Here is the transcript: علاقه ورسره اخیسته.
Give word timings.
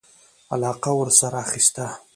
علاقه 0.53 0.91
ورسره 0.99 1.39
اخیسته. 1.45 1.85